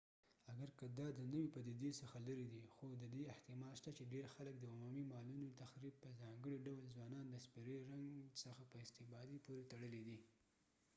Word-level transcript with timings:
اګر 0.51 0.69
که 0.79 0.85
دا 0.99 1.07
د 1.17 1.19
نوې 1.33 1.47
پدیدې 1.55 1.91
څخه 2.01 2.17
لرې 2.27 2.45
دی 2.53 2.63
خو 2.73 2.85
ددې 3.01 3.23
احتمال 3.33 3.73
شته 3.79 3.91
چې 3.97 4.03
ډیر 4.13 4.25
خلک 4.35 4.55
د 4.59 4.65
عمومي 4.73 5.03
مالونو 5.11 5.55
تخریب 5.61 5.95
په 6.03 6.09
ځانګړي 6.19 6.57
ډول 6.67 6.83
ځوانان 6.95 7.25
د 7.29 7.35
سپرې 7.45 7.75
رنګ 7.91 8.07
څخه 8.41 8.61
په 8.71 8.75
استفادې 8.85 9.37
پورې 9.45 9.69
تړلی 9.71 10.01
دی 10.07 10.19